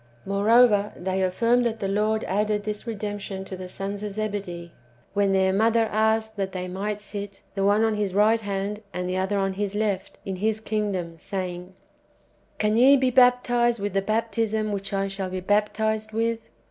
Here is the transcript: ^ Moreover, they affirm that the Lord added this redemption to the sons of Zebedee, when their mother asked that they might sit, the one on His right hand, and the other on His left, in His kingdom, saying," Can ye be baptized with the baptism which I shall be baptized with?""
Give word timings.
^ 0.01 0.03
Moreover, 0.25 0.93
they 0.95 1.21
affirm 1.21 1.61
that 1.61 1.79
the 1.79 1.87
Lord 1.87 2.23
added 2.23 2.63
this 2.63 2.87
redemption 2.87 3.45
to 3.45 3.55
the 3.55 3.69
sons 3.69 4.01
of 4.01 4.13
Zebedee, 4.13 4.71
when 5.13 5.31
their 5.31 5.53
mother 5.53 5.85
asked 5.91 6.37
that 6.37 6.53
they 6.53 6.67
might 6.67 6.99
sit, 6.99 7.43
the 7.53 7.63
one 7.63 7.83
on 7.83 7.93
His 7.93 8.15
right 8.15 8.41
hand, 8.41 8.81
and 8.95 9.07
the 9.07 9.17
other 9.17 9.37
on 9.37 9.53
His 9.53 9.75
left, 9.75 10.17
in 10.25 10.37
His 10.37 10.59
kingdom, 10.59 11.19
saying," 11.19 11.75
Can 12.57 12.77
ye 12.77 12.97
be 12.97 13.11
baptized 13.11 13.79
with 13.79 13.93
the 13.93 14.01
baptism 14.01 14.71
which 14.71 14.91
I 14.91 15.07
shall 15.07 15.29
be 15.29 15.39
baptized 15.39 16.13
with?"" 16.13 16.39